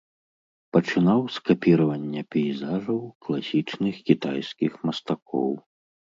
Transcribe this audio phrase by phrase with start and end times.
[0.77, 5.51] Пачынаў з капіравання пейзажаў класічных кітайскіх мастакоў.